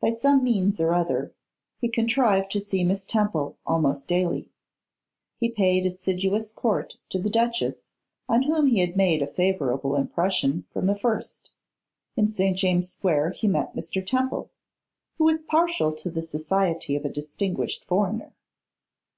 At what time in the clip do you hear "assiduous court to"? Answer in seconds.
5.84-7.18